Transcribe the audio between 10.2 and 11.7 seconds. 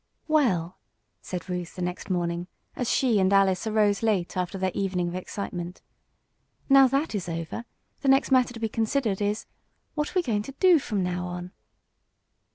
going to do from now on?"